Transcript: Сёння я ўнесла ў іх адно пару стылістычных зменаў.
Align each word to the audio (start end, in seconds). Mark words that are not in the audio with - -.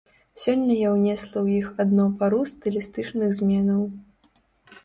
Сёння 0.43 0.77
я 0.77 0.89
ўнесла 0.95 1.29
ў 1.31 1.47
іх 1.63 1.67
адно 1.85 2.05
пару 2.21 2.39
стылістычных 2.53 3.37
зменаў. 3.41 3.81